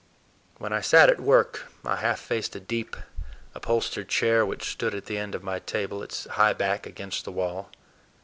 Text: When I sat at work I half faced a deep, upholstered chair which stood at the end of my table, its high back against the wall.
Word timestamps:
When 0.57 0.73
I 0.73 0.81
sat 0.81 1.09
at 1.11 1.19
work 1.21 1.65
I 1.85 1.97
half 1.97 2.19
faced 2.19 2.55
a 2.55 2.59
deep, 2.59 2.95
upholstered 3.53 4.09
chair 4.09 4.43
which 4.43 4.67
stood 4.71 4.95
at 4.95 5.05
the 5.05 5.19
end 5.19 5.35
of 5.35 5.43
my 5.43 5.59
table, 5.59 6.01
its 6.01 6.25
high 6.25 6.53
back 6.53 6.87
against 6.87 7.23
the 7.23 7.31
wall. 7.31 7.69